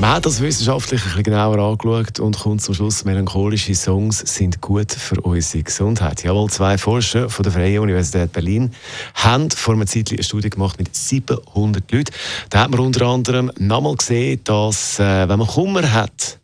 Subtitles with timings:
[0.00, 4.60] man hat das wissenschaftlich ein bisschen genauer angeschaut und kommt zum Schluss, melancholische Songs sind
[4.60, 6.22] gut für unsere Gesundheit.
[6.22, 8.72] Jawohl, zwei Forscher von der Freien Universität Berlin
[9.14, 12.12] haben vor einer Zeit eine Studie gemacht mit 700 Leuten.
[12.50, 16.37] Da hat man unter anderem nochmal gesehen, dass, äh, wenn man Kummer hat,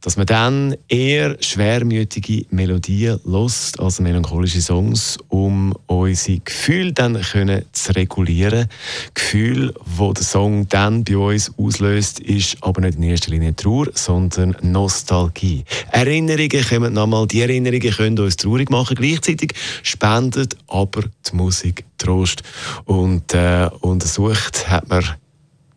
[0.00, 7.64] dass man dann eher schwermütige Melodien lost als melancholische Songs, um unsere Gefühle dann können
[7.72, 8.68] zu regulieren.
[9.14, 13.88] Gefühl, wo der Song dann bei uns auslöst, ist aber nicht in erster Linie Trauer,
[13.94, 15.64] sondern Nostalgie.
[15.92, 22.42] Erinnerungen kommen nochmal, die Erinnerungen können uns traurig machen, gleichzeitig spendet aber die Musik Trost.
[22.86, 25.04] Und äh, untersucht hat man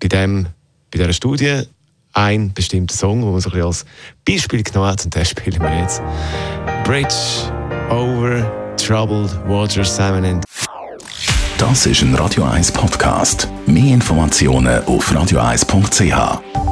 [0.00, 0.46] bei dem
[0.90, 1.62] bei dieser Studie
[2.12, 3.84] ein bestimmter Song, den man so als
[4.26, 5.04] Beispiel genommen hat.
[5.04, 6.02] Und den spielen wir jetzt.
[6.84, 7.14] Bridge
[7.90, 10.40] over Troubled Water Simon
[11.58, 13.48] Das ist ein Radio 1 Podcast.
[13.66, 16.67] Mehr Informationen auf radio1.ch.